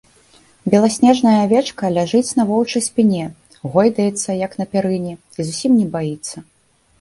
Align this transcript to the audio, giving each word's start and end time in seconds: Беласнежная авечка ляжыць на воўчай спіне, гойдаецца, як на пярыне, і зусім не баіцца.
Беласнежная 0.73 1.33
авечка 1.45 1.91
ляжыць 1.97 2.35
на 2.39 2.45
воўчай 2.51 2.83
спіне, 2.87 3.27
гойдаецца, 3.77 4.39
як 4.45 4.57
на 4.63 4.69
пярыне, 4.73 5.13
і 5.37 5.47
зусім 5.51 5.71
не 5.79 5.85
баіцца. 5.99 6.37